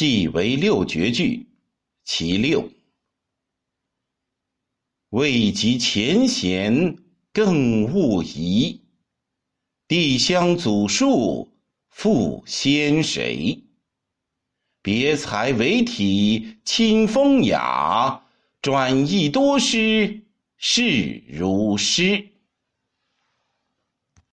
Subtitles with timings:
[0.00, 1.46] 系为六绝句，
[2.04, 2.70] 其六。
[5.10, 6.96] 未及前贤，
[7.34, 8.80] 更勿疑。
[9.86, 11.52] 帝乡祖述，
[11.90, 13.62] 复先谁？
[14.80, 18.24] 别才为体，清风雅，
[18.62, 20.22] 转意多诗，
[20.56, 22.26] 是如诗。